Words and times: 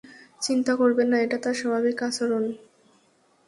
চিন্তা 0.41 0.73
করবেন 0.75 1.07
না, 1.11 1.17
এটা 1.25 1.37
তাঁর 1.43 1.55
স্বাভাবিক 1.61 1.97
আচরণ। 2.03 2.43